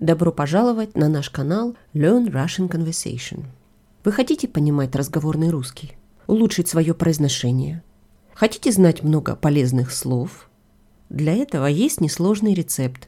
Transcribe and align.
Добро 0.00 0.32
пожаловать 0.32 0.96
на 0.96 1.08
наш 1.08 1.30
канал 1.30 1.76
Learn 1.94 2.26
Russian 2.26 2.68
Conversation. 2.68 3.44
Вы 4.04 4.10
хотите 4.12 4.48
понимать 4.48 4.96
разговорный 4.96 5.50
русский? 5.50 5.92
Улучшить 6.26 6.66
свое 6.68 6.94
произношение? 6.94 7.84
Хотите 8.34 8.72
знать 8.72 9.04
много 9.04 9.36
полезных 9.36 9.92
слов? 9.92 10.50
Для 11.10 11.34
этого 11.34 11.66
есть 11.66 12.00
несложный 12.00 12.54
рецепт. 12.54 13.06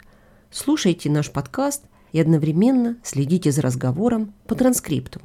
Слушайте 0.50 1.08
наш 1.10 1.32
подкаст 1.32 1.82
и 2.12 2.20
одновременно 2.20 2.98
следите 3.02 3.50
за 3.50 3.62
разговором 3.62 4.32
по 4.46 4.54
транскрипту. 4.54 5.20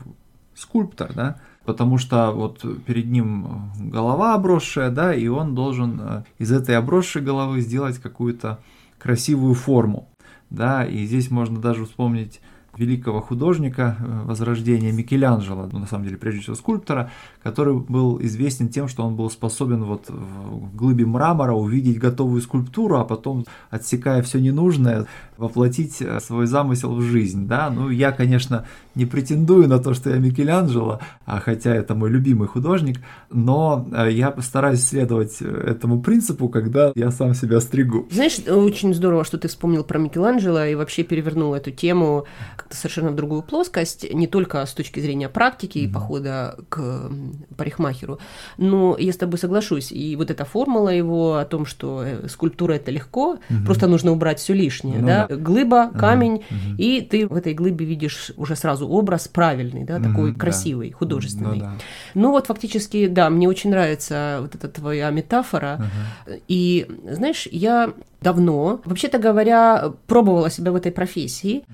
скульптор, 0.55 1.13
да, 1.15 1.37
потому 1.65 1.99
что 1.99 2.33
вот 2.33 2.65
перед 2.85 3.11
ним 3.11 3.71
голова 3.79 4.35
обросшая, 4.35 4.91
да, 4.91 5.15
и 5.15 5.27
он 5.29 5.55
должен 5.55 6.01
э, 6.01 6.25
из 6.39 6.53
этой 6.53 6.77
обросшей 6.77 7.23
головы 7.23 7.61
сделать 7.61 7.99
какую-то 7.99 8.61
красивую 8.99 9.55
форму, 9.55 10.09
да, 10.51 10.85
и 10.85 11.05
здесь 11.07 11.31
можно 11.31 11.61
даже 11.61 11.85
вспомнить 11.85 12.41
великого 12.77 13.21
художника 13.21 13.97
э, 13.99 14.23
Возрождения 14.25 14.93
Микеланджело, 14.93 15.69
ну, 15.71 15.81
на 15.81 15.87
самом 15.87 16.05
деле, 16.05 16.17
прежде 16.17 16.41
всего 16.41 16.57
скульптора, 16.57 17.11
который 17.43 17.77
был 17.77 18.21
известен 18.23 18.69
тем, 18.69 18.89
что 18.89 19.05
он 19.05 19.15
был 19.15 19.31
способен 19.31 19.85
вот 19.85 20.09
в 20.09 20.75
глыбе 20.75 21.05
мрамора 21.05 21.53
увидеть 21.53 21.99
готовую 21.99 22.41
скульптуру, 22.41 22.97
а 22.97 23.05
потом, 23.05 23.45
отсекая 23.71 24.23
все 24.23 24.41
ненужное, 24.41 25.07
воплотить 25.37 26.01
э, 26.01 26.19
свой 26.21 26.47
замысел 26.47 26.95
в 26.95 27.03
жизнь. 27.03 27.47
Да? 27.47 27.69
Ну, 27.69 27.91
я, 27.91 28.11
конечно, 28.11 28.67
не 28.95 29.05
претендую 29.05 29.69
на 29.69 29.79
то, 29.79 29.93
что 29.93 30.11
я 30.11 30.17
Микеланджело, 30.17 31.01
а 31.27 31.41
хотя 31.41 31.75
это 31.75 31.95
мой 31.95 32.09
любимый 32.09 32.49
художник, 32.49 33.01
но 33.31 33.87
э, 33.93 34.13
я 34.13 34.31
постараюсь 34.31 34.83
следовать 34.83 35.43
этому 35.43 36.01
принципу, 36.01 36.49
когда 36.49 36.93
я 36.95 37.11
сам 37.11 37.35
себя 37.35 37.61
стригу. 37.61 38.09
Знаешь, 38.11 38.39
очень 38.49 38.95
здорово, 38.95 39.25
что 39.25 39.37
ты 39.37 39.49
вспомнил 39.49 39.85
про 39.85 39.99
Микеланджело 39.99 40.65
и 40.65 40.75
вообще 40.75 41.03
перевернул 41.03 41.55
эту 41.55 41.71
тему 41.71 42.25
как-то 42.63 42.77
совершенно 42.77 43.11
в 43.11 43.17
другую 43.17 43.43
плоскость, 43.43 44.13
не 44.13 44.27
только 44.27 44.65
с 44.65 44.73
точки 44.73 45.01
зрения 45.01 45.29
практики 45.29 45.79
и 45.79 45.89
похода 45.89 46.57
к 46.69 47.11
парикмахеру, 47.57 48.21
но 48.57 48.97
я 48.99 49.13
с 49.13 49.17
тобой 49.17 49.39
соглашусь. 49.39 49.91
И 49.91 50.15
вот 50.17 50.31
эта 50.31 50.45
формула 50.45 50.91
его 50.91 51.37
о 51.37 51.45
том, 51.45 51.67
что 51.67 52.05
э, 52.05 52.29
скульптура 52.29 52.75
это 52.75 52.91
легко, 52.91 53.33
угу. 53.33 53.65
просто 53.65 53.89
нужно 53.89 54.13
убрать 54.13 54.39
все 54.39 54.55
лишнее, 54.55 54.99
ну, 54.99 55.07
да? 55.07 55.27
да, 55.27 55.37
глыба, 55.37 55.91
камень, 55.91 56.35
угу. 56.35 56.77
и 56.79 57.01
ты 57.01 57.27
в 57.27 57.35
этой 57.35 57.55
глыбе 57.55 57.85
видишь 57.85 58.31
уже 58.37 58.55
сразу 58.55 58.89
образ 58.89 59.27
правильный, 59.27 59.85
да, 59.85 59.99
такой 59.99 60.31
угу, 60.31 60.39
красивый, 60.39 60.91
да. 60.91 60.97
художественный. 60.97 61.59
Ну, 61.59 61.65
да. 61.65 61.73
ну 62.15 62.31
вот 62.31 62.47
фактически, 62.47 63.09
да, 63.09 63.29
мне 63.29 63.49
очень 63.49 63.71
нравится 63.71 64.39
вот 64.41 64.55
эта 64.55 64.69
твоя 64.69 65.11
метафора. 65.11 65.81
Угу. 65.81 66.41
И 66.49 66.87
знаешь, 67.11 67.49
я 67.51 67.93
давно, 68.23 68.81
вообще-то 68.85 69.19
говоря, 69.19 69.93
пробовала 70.07 70.51
себя 70.51 70.73
в 70.73 70.77
этой 70.77 70.93
профессии. 70.93 71.65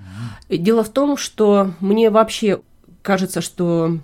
Дело 0.49 0.79
Дело 0.79 0.85
в 0.85 0.91
том, 0.91 1.17
что 1.17 1.73
мне 1.81 2.09
вообще 2.09 2.61
кажется, 3.03 3.41
что 3.41 3.99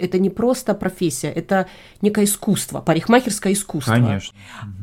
это 0.00 0.18
не 0.18 0.30
просто 0.30 0.74
профессия, 0.74 1.28
это 1.28 1.68
некое 2.00 2.24
искусство, 2.24 2.80
парикмахерское 2.80 3.52
искусство. 3.52 3.92
Конечно. 3.92 4.36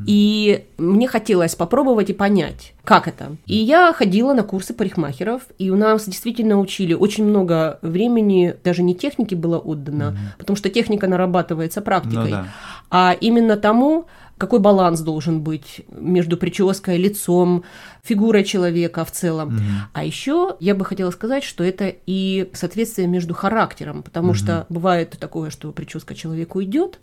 И 0.06 0.66
мне 0.78 1.08
хотелось 1.08 1.56
попробовать 1.56 2.10
и 2.10 2.14
понять, 2.14 2.74
как 2.84 3.08
это. 3.08 3.36
И 3.46 3.58
я 3.58 3.92
ходила 3.94 4.34
на 4.34 4.44
курсы 4.44 4.74
парикмахеров, 4.74 5.42
и 5.58 5.70
у 5.70 5.76
нас 5.76 6.06
действительно 6.06 6.60
учили 6.60 6.94
очень 6.94 7.26
много 7.26 7.80
времени, 7.82 8.56
даже 8.64 8.84
не 8.84 8.96
техники 8.96 9.36
было 9.36 9.58
отдано, 9.58 10.10
угу. 10.10 10.18
потому 10.38 10.56
что 10.56 10.70
техника 10.70 11.08
нарабатывается 11.08 11.82
практикой, 11.82 12.30
ну, 12.30 12.30
да. 12.30 12.48
а 12.90 13.18
именно 13.20 13.58
тому, 13.58 14.06
какой 14.38 14.60
баланс 14.60 15.02
должен 15.02 15.42
быть 15.42 15.82
между 15.90 16.38
прической, 16.38 16.98
лицом, 16.98 17.64
фигурой 18.04 18.44
человека 18.44 19.04
в 19.04 19.12
целом. 19.12 19.56
Угу. 19.56 19.64
А 19.94 20.04
еще 20.04 20.56
я 20.60 20.76
бы 20.76 20.86
хотела 20.86 21.12
сказать, 21.12 21.44
что 21.44 21.64
это 21.64 21.94
и 22.06 22.50
соответствие 22.54 23.08
между 23.08 23.34
характером, 23.34 24.04
потому 24.04 24.30
угу. 24.30 24.36
что 24.36 24.66
бывает 24.70 25.18
такое, 25.20 25.50
что 25.50 25.72
прическа 25.72 26.16
человеку 26.16 26.62
идет, 26.64 27.00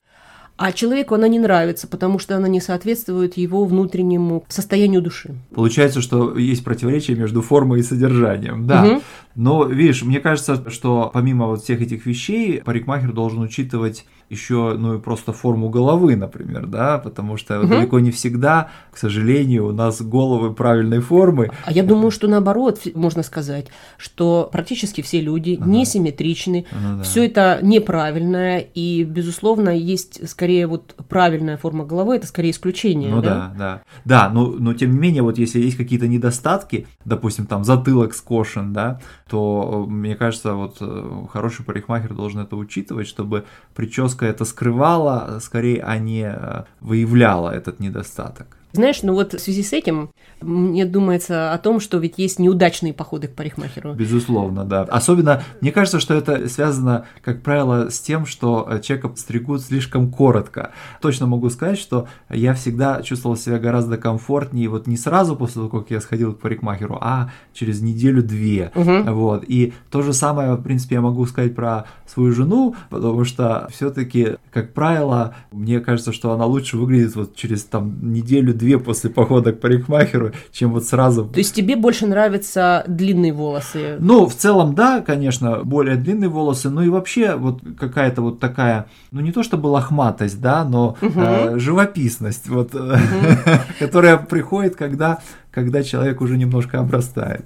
а 0.57 0.71
человеку 0.71 1.17
она 1.17 1.27
не 1.27 1.41
нравится, 1.41 1.89
потому 1.89 2.21
что 2.21 2.37
она 2.37 2.47
не 2.47 2.61
соответствует 2.61 3.37
его 3.37 3.65
внутреннему 3.65 4.45
состоянию 4.49 5.03
души. 5.03 5.35
Получается, 5.53 6.01
что 6.01 6.39
есть 6.39 6.63
противоречие 6.63 7.17
между 7.17 7.43
формой 7.43 7.81
и 7.81 7.83
содержанием, 7.83 8.67
да. 8.67 8.85
Угу. 8.85 9.03
Но, 9.35 9.65
видишь, 9.65 10.03
мне 10.05 10.21
кажется, 10.21 10.71
что 10.71 11.11
помимо 11.13 11.47
вот 11.47 11.63
всех 11.63 11.83
этих 11.83 12.07
вещей, 12.07 12.63
парикмахер 12.65 13.13
должен 13.13 13.41
учитывать 13.41 14.05
еще, 14.29 14.75
ну 14.79 14.95
и 14.95 14.99
просто 14.99 15.33
форму 15.33 15.69
головы, 15.69 16.17
например, 16.17 16.67
да, 16.67 16.99
потому 16.99 17.37
что 17.37 17.61
угу. 17.61 17.69
далеко 17.69 18.01
не 18.01 18.11
всегда, 18.11 18.71
к 18.91 18.99
сожалению, 18.99 19.69
у 19.69 19.73
нас 19.73 20.01
головы 20.03 20.53
правильной 20.53 21.01
формы. 21.01 21.51
А 21.65 21.73
я 21.73 21.83
думаю, 21.83 22.11
что 22.11 22.29
наоборот, 22.29 22.81
можно 22.95 23.23
сказать, 23.23 23.67
что 23.99 24.49
практически 24.51 25.01
все 25.03 25.21
люди 25.21 25.59
ага. 25.61 25.71
несимметричны, 25.71 26.67
ну, 26.73 26.99
да. 26.99 27.03
все 27.03 27.27
это 27.27 27.59
неправильное, 27.63 28.59
и, 28.59 29.05
безусловно, 29.05 29.71
есть 29.71 30.29
скорее 30.29 30.67
вот 30.67 30.95
правильная 31.09 31.57
форма 31.57 31.85
головы, 31.85 32.17
это 32.17 32.27
скорее 32.27 32.51
исключение. 32.51 33.11
Ну 33.11 33.23
да, 33.23 33.35
да. 33.35 33.55
Да, 33.57 33.83
да 34.05 34.29
но, 34.31 34.47
но 34.47 34.75
тем 34.75 34.93
не 34.93 34.99
менее, 34.99 35.23
вот 35.23 35.39
если 35.39 35.61
есть 35.61 35.77
какие-то 35.77 36.09
недостатки, 36.09 36.87
допустим, 37.05 37.47
там 37.47 37.65
затылок 37.65 38.15
скошен, 38.15 38.73
да, 38.73 39.01
то, 39.29 39.87
э, 39.87 39.91
мне 39.91 40.17
кажется, 40.17 40.55
вот 40.55 40.77
э, 40.81 41.27
хороший 41.33 41.65
парикмахер 41.65 42.15
должен 42.15 42.41
это 42.41 42.57
учитывать, 42.57 43.07
чтобы 43.07 43.45
прическа 43.75 44.14
это 44.23 44.45
скрывала, 44.45 45.39
скорее, 45.41 45.83
а 45.83 45.99
не 45.99 46.25
э, 46.25 46.65
выявляла 46.81 47.51
этот 47.51 47.81
недостаток. 47.81 48.47
Знаешь, 48.75 49.03
ну 49.03 49.15
вот 49.15 49.35
в 49.35 49.39
связи 49.39 49.63
с 49.63 49.73
этим 49.73 50.11
мне 50.41 50.85
думается 50.85 51.53
о 51.53 51.59
том, 51.59 51.81
что 51.81 51.99
ведь 51.99 52.19
есть 52.19 52.39
неудачные 52.39 52.93
походы 52.93 53.29
к 53.29 53.35
парикмахеру. 53.35 53.95
Безусловно, 53.95 54.65
да. 54.65 54.83
Особенно, 54.83 55.43
мне 55.61 55.71
кажется, 55.73 56.01
что 56.01 56.15
это 56.15 56.49
связано, 56.49 57.07
как 57.23 57.43
правило, 57.43 57.89
с 57.89 58.01
тем, 58.01 58.27
что 58.27 58.81
человека 58.83 59.13
стригут 59.17 59.63
слишком 59.63 60.11
коротко. 60.11 60.73
Точно 61.01 61.27
могу 61.27 61.51
сказать, 61.51 61.79
что 61.79 62.09
я 62.29 62.55
всегда 62.55 63.03
чувствовал 63.03 63.37
себя 63.37 63.59
гораздо 63.59 63.97
комфортнее, 63.97 64.69
вот 64.69 64.87
не 64.89 64.97
сразу 64.97 65.37
после 65.37 65.63
того, 65.63 65.81
как 65.81 65.91
я 65.91 66.01
сходил 66.01 66.35
к 66.35 66.41
парикмахеру, 66.41 66.99
а 67.01 67.31
через 67.53 67.81
неделю-две. 67.81 68.73
Угу. 68.75 69.13
Вот. 69.13 69.45
И 69.47 69.73
то 69.91 70.03
же 70.03 70.13
самое, 70.13 70.55
в 70.55 70.63
принципе, 70.63 70.97
я 70.97 71.01
могу 71.01 71.25
сказать 71.27 71.55
про 71.55 71.85
свою 72.07 72.33
жену, 72.33 72.75
потому 72.91 73.25
что 73.25 73.69
все-таки, 73.71 74.37
как 74.53 74.73
правило, 74.75 75.37
мне 75.53 75.79
кажется, 75.81 76.13
что 76.13 76.33
она 76.33 76.45
лучше 76.45 76.77
выглядит 76.77 77.15
вот 77.15 77.37
через 77.37 77.65
там 77.65 78.13
неделю-две 78.13 78.64
две 78.65 78.79
после 78.79 79.11
похода 79.11 79.53
к 79.53 79.61
парикмахеру, 79.61 80.33
чем 80.51 80.73
вот 80.73 80.85
сразу. 80.85 81.27
То 81.27 81.39
есть 81.39 81.55
тебе 81.55 81.77
больше 81.77 82.07
нравятся 82.07 82.85
длинные 82.89 83.33
волосы? 83.33 83.97
Ну, 84.01 84.27
в 84.27 84.35
целом, 84.35 84.75
да, 84.75 85.01
конечно, 85.01 85.63
более 85.65 85.97
длинные 85.97 86.31
волосы, 86.31 86.71
ну 86.71 86.83
и 86.83 86.89
вообще 86.89 87.37
вот 87.37 87.61
какая-то 87.79 88.23
вот 88.23 88.41
такая, 88.41 88.87
ну 89.11 89.21
не 89.21 89.33
то 89.33 89.43
чтобы 89.43 89.67
лохматость, 89.67 90.41
да, 90.41 90.65
но 90.65 90.97
угу. 91.01 91.21
э, 91.21 91.59
живописность, 91.59 92.49
вот, 92.49 92.75
угу. 92.75 92.95
которая 93.79 94.17
приходит, 94.17 94.77
когда, 94.77 95.19
когда 95.51 95.83
человек 95.83 96.21
уже 96.21 96.37
немножко 96.37 96.81
обрастает. 96.81 97.45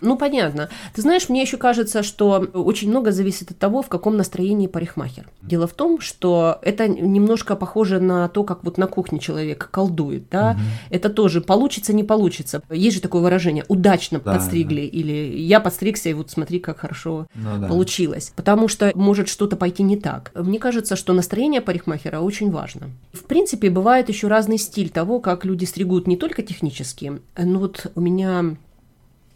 Ну, 0.00 0.16
понятно. 0.16 0.68
Ты 0.94 1.02
знаешь, 1.02 1.28
мне 1.28 1.42
еще 1.42 1.56
кажется, 1.56 2.02
что 2.02 2.46
очень 2.54 2.88
много 2.90 3.12
зависит 3.12 3.50
от 3.50 3.58
того, 3.58 3.82
в 3.82 3.88
каком 3.88 4.16
настроении 4.16 4.66
парикмахер. 4.66 5.28
Дело 5.42 5.66
в 5.66 5.72
том, 5.72 6.00
что 6.00 6.58
это 6.62 6.88
немножко 6.88 7.56
похоже 7.56 8.00
на 8.00 8.28
то, 8.28 8.44
как 8.44 8.64
вот 8.64 8.78
на 8.78 8.86
кухне 8.86 9.18
человек 9.18 9.68
колдует, 9.70 10.28
да? 10.30 10.52
Угу. 10.52 10.60
Это 10.90 11.08
тоже 11.10 11.40
получится, 11.40 11.92
не 11.92 12.04
получится. 12.04 12.62
Есть 12.70 12.96
же 12.96 13.02
такое 13.02 13.22
выражение 13.22 13.64
«удачно 13.68 14.20
да, 14.20 14.34
подстригли» 14.34 14.82
да. 14.82 14.98
или 14.98 15.38
«я 15.38 15.60
подстригся, 15.60 16.08
и 16.08 16.14
вот 16.14 16.30
смотри, 16.30 16.60
как 16.60 16.78
хорошо 16.78 17.26
ну, 17.34 17.58
да. 17.58 17.68
получилось». 17.68 18.32
Потому 18.36 18.68
что 18.68 18.92
может 18.94 19.28
что-то 19.28 19.56
пойти 19.56 19.82
не 19.82 19.96
так. 19.96 20.30
Мне 20.34 20.58
кажется, 20.58 20.96
что 20.96 21.12
настроение 21.12 21.60
парикмахера 21.60 22.20
очень 22.20 22.50
важно. 22.50 22.90
В 23.12 23.24
принципе, 23.24 23.70
бывает 23.70 24.08
еще 24.08 24.28
разный 24.28 24.58
стиль 24.58 24.90
того, 24.90 25.20
как 25.20 25.44
люди 25.44 25.64
стригут 25.64 26.06
не 26.06 26.16
только 26.16 26.42
технически. 26.42 27.20
Ну 27.36 27.58
вот 27.58 27.90
у 27.94 28.00
меня 28.00 28.56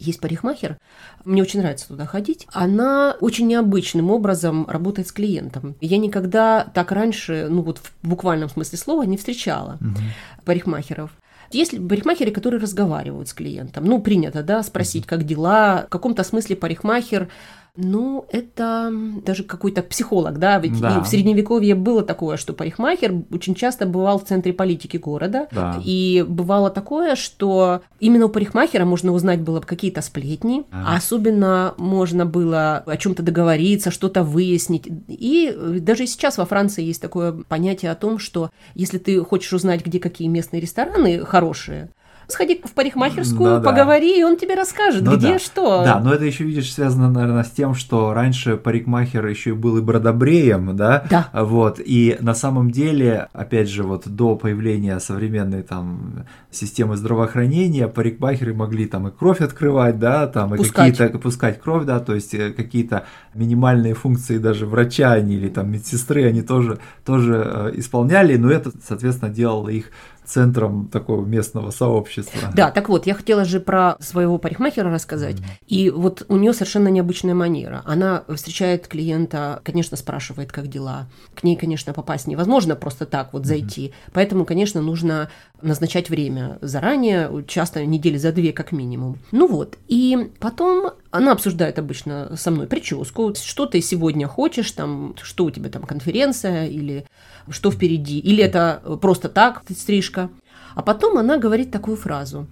есть 0.03 0.21
парикмахер, 0.21 0.79
мне 1.25 1.43
очень 1.43 1.61
нравится 1.61 1.89
туда 1.89 2.07
ходить. 2.07 2.47
Она 2.53 3.17
очень 3.21 3.47
необычным 3.47 4.11
образом 4.11 4.67
работает 4.69 5.09
с 5.09 5.13
клиентом. 5.13 5.77
Я 5.81 5.99
никогда 5.99 6.65
так 6.75 6.93
раньше, 6.93 7.47
ну 7.49 7.63
вот 7.63 7.79
в 7.79 8.07
буквальном 8.07 8.49
смысле 8.49 8.79
слова, 8.79 9.03
не 9.05 9.17
встречала 9.17 9.79
угу. 9.81 10.01
парикмахеров. 10.45 11.11
Есть 11.51 11.73
парикмахеры, 11.73 12.31
которые 12.31 12.61
разговаривают 12.61 13.29
с 13.29 13.35
клиентом. 13.35 13.85
Ну, 13.85 14.01
принято, 14.01 14.43
да, 14.43 14.63
спросить, 14.63 15.07
как 15.07 15.25
дела. 15.25 15.85
В 15.87 15.91
каком-то 15.91 16.25
смысле 16.25 16.57
парикмахер 16.57 17.29
ну, 17.75 18.27
это 18.31 18.93
даже 19.25 19.45
какой-то 19.45 19.83
психолог, 19.83 20.39
да, 20.39 20.59
ведь 20.59 20.79
да. 20.79 21.01
в 21.01 21.09
средневековье 21.09 21.75
было 21.75 22.03
такое, 22.03 22.37
что 22.37 22.53
парикмахер 22.53 23.15
очень 23.31 23.55
часто 23.55 23.87
бывал 23.87 24.19
в 24.19 24.25
центре 24.25 24.53
политики 24.53 24.99
города, 24.99 25.49
да. 25.51 25.81
и 25.83 26.23
бывало 26.29 26.69
такое, 26.69 27.17
что 27.17 27.81
именно 27.99 28.27
у 28.27 28.29
парикмахера 28.29 28.85
можно 28.85 29.13
узнать 29.13 29.41
было 29.41 29.61
какие-то 29.61 30.03
сплетни, 30.03 30.65
а. 30.71 30.97
особенно 30.97 31.75
можно 31.79 32.27
было 32.27 32.85
о 32.87 32.97
чем-то 32.99 33.23
договориться, 33.23 33.91
что-то 33.91 34.23
выяснить, 34.23 34.87
и 35.09 35.57
даже 35.81 36.07
сейчас 36.07 36.37
во 36.37 36.45
Франции 36.45 36.85
есть 36.85 37.01
такое 37.01 37.33
понятие 37.33 37.91
о 37.91 37.95
том, 37.95 38.19
что 38.19 38.51
если 38.75 38.99
ты 38.99 39.19
хочешь 39.25 39.53
узнать, 39.55 39.83
где 39.83 39.99
какие 39.99 40.29
местные 40.29 40.61
рестораны 40.61 41.25
хорошие, 41.25 41.89
сходи 42.29 42.61
в 42.65 42.73
парикмахерскую, 42.73 43.59
ну, 43.59 43.63
поговори, 43.63 44.15
да. 44.15 44.21
и 44.21 44.23
он 44.23 44.37
тебе 44.37 44.55
расскажет, 44.55 45.03
ну, 45.03 45.17
где 45.17 45.33
да. 45.33 45.39
что. 45.39 45.85
Да, 45.85 46.01
но 46.01 46.15
это 46.15 46.25
еще, 46.25 46.45
видишь, 46.45 46.73
связано, 46.73 47.11
наверное, 47.11 47.45
с 47.45 47.51
тем, 47.51 47.75
что 47.75 48.13
раньше 48.13 48.57
парикмахер 48.57 49.27
еще 49.27 49.51
и 49.51 49.53
был 49.53 49.79
и 49.79 49.81
бродобреем, 49.81 50.77
да? 50.77 51.05
Да. 51.11 51.29
Вот, 51.33 51.81
и 51.85 52.17
на 52.21 52.35
самом 52.35 52.71
деле, 52.71 53.29
опять 53.33 53.69
же, 53.69 53.83
вот 53.83 54.09
до 54.09 54.37
появления 54.37 54.99
современной 55.01 55.63
там 55.63 56.25
системы 56.51 56.97
здравоохранения, 56.97 57.89
парикмахеры 57.89 58.55
могли 58.55 58.87
там 58.87 59.09
и 59.09 59.11
кровь 59.11 59.41
открывать, 59.41 59.99
да, 59.99 60.27
там 60.27 60.55
и 60.55 60.63
какие-то, 60.63 61.09
пускать 61.19 61.61
кровь, 61.61 61.85
да, 61.85 62.01
то 62.01 62.15
есть 62.15 62.35
э, 62.35 62.53
какие-то 62.53 63.05
минимальные 63.35 63.95
функции 63.95 64.39
даже 64.39 64.67
врача 64.67 65.13
они 65.13 65.37
или 65.37 65.49
там 65.49 65.71
медсестры, 65.71 66.25
они 66.25 66.43
тоже, 66.43 66.79
тоже 67.05 67.43
э, 67.45 67.73
исполняли, 67.75 68.37
но 68.37 68.51
это, 68.51 68.71
соответственно, 68.87 69.31
делало 69.31 69.69
их 69.69 69.91
центром 70.25 70.89
такого 70.89 71.25
местного 71.25 71.71
сообщества. 71.71 72.51
Да, 72.55 72.71
так 72.71 72.89
вот, 72.89 73.07
я 73.07 73.15
хотела 73.15 73.45
же 73.45 73.61
про 73.61 73.97
своего 74.01 74.39
парикмахера 74.39 74.91
рассказать. 74.91 75.37
Mm-hmm. 75.37 75.67
И 75.67 75.91
вот 75.91 76.25
у 76.29 76.37
нее 76.37 76.53
совершенно 76.53 76.89
необычная 76.89 77.35
манера. 77.35 77.83
Она 77.85 78.25
встречает 78.29 78.89
клиента, 78.89 79.61
конечно, 79.65 79.97
спрашивает, 79.97 80.53
как 80.53 80.69
дела. 80.69 81.09
К 81.35 81.43
ней, 81.43 81.57
конечно, 81.57 81.93
попасть 81.93 82.27
невозможно 82.27 82.77
просто 82.77 83.07
так 83.07 83.33
вот 83.33 83.47
зайти. 83.47 83.89
Mm-hmm. 83.89 84.11
Поэтому, 84.13 84.45
конечно, 84.45 84.81
нужно 84.81 85.29
назначать 85.61 86.11
время 86.11 86.59
заранее, 86.61 87.45
часто 87.47 87.85
недели 87.85 88.17
за 88.17 88.33
две 88.33 88.53
как 88.53 88.73
минимум. 88.73 89.19
Ну 89.31 89.47
вот, 89.47 89.79
и 89.89 90.31
потом 90.39 90.93
она 91.13 91.33
обсуждает 91.33 91.79
обычно 91.79 92.35
со 92.37 92.51
мной 92.51 92.67
прическу, 92.67 93.35
что 93.35 93.67
ты 93.67 93.81
сегодня 93.83 94.27
хочешь, 94.27 94.73
там, 94.73 95.15
что 95.23 95.45
у 95.45 95.51
тебя 95.51 95.71
там 95.71 95.83
конференция 95.83 96.67
или 96.67 97.05
что 97.51 97.71
впереди, 97.71 98.19
или 98.19 98.43
это 98.43 98.83
просто 99.01 99.29
так 99.29 99.63
стрижка. 99.71 100.31
А 100.75 100.83
потом 100.83 101.19
она 101.19 101.37
говорит 101.37 101.71
такую 101.71 101.99
фразу. 101.99 102.47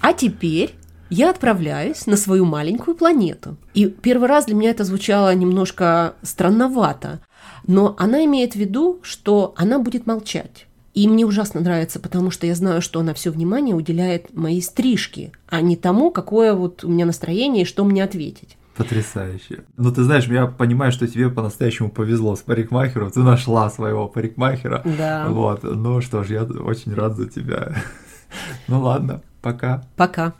А 0.00 0.14
теперь 0.14 0.74
я 1.10 1.30
отправляюсь 1.30 2.06
на 2.06 2.16
свою 2.16 2.46
маленькую 2.46 2.96
планету. 2.96 3.56
И 3.74 3.86
первый 3.86 4.28
раз 4.28 4.46
для 4.46 4.54
меня 4.54 4.70
это 4.70 4.84
звучало 4.84 5.34
немножко 5.34 6.14
странновато, 6.22 7.20
но 7.66 7.94
она 7.98 8.24
имеет 8.24 8.54
в 8.54 8.56
виду, 8.56 9.00
что 9.02 9.52
она 9.56 9.78
будет 9.78 10.06
молчать. 10.06 10.66
И 11.00 11.08
мне 11.08 11.24
ужасно 11.24 11.62
нравится, 11.62 11.98
потому 11.98 12.30
что 12.30 12.46
я 12.46 12.54
знаю, 12.54 12.82
что 12.82 13.00
она 13.00 13.14
все 13.14 13.30
внимание 13.30 13.74
уделяет 13.74 14.36
моей 14.36 14.60
стрижке, 14.60 15.32
а 15.48 15.62
не 15.62 15.74
тому, 15.74 16.10
какое 16.10 16.52
вот 16.52 16.84
у 16.84 16.90
меня 16.90 17.06
настроение 17.06 17.62
и 17.62 17.66
что 17.66 17.86
мне 17.86 18.04
ответить. 18.04 18.58
Потрясающе. 18.76 19.64
Ну, 19.78 19.90
ты 19.92 20.02
знаешь, 20.02 20.26
я 20.26 20.46
понимаю, 20.46 20.92
что 20.92 21.08
тебе 21.08 21.30
по-настоящему 21.30 21.90
повезло 21.90 22.36
с 22.36 22.40
парикмахером. 22.40 23.10
Ты 23.10 23.20
нашла 23.20 23.70
своего 23.70 24.08
парикмахера. 24.08 24.82
Да. 24.84 25.26
Вот. 25.30 25.62
Ну 25.62 26.02
что 26.02 26.22
ж, 26.22 26.32
я 26.32 26.42
очень 26.42 26.92
рад 26.92 27.16
за 27.16 27.30
тебя. 27.30 27.76
Ну 28.68 28.82
ладно, 28.82 29.22
пока. 29.40 29.82
Пока. 29.96 30.34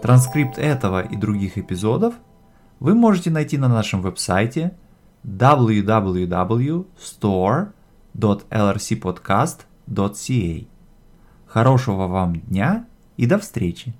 Транскрипт 0.00 0.58
этого 0.58 1.00
и 1.00 1.16
других 1.16 1.58
эпизодов 1.58 2.14
вы 2.78 2.94
можете 2.94 3.30
найти 3.30 3.58
на 3.58 3.66
нашем 3.66 4.00
веб-сайте 4.00 4.76
www.store.lrcpodcast.ca. 8.14 10.66
Хорошего 11.46 12.06
вам 12.06 12.40
дня 12.40 12.86
и 13.16 13.26
до 13.26 13.38
встречи! 13.38 13.94